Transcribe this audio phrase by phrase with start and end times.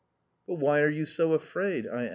[0.47, 2.09] "But why are you so afraid?" I ask.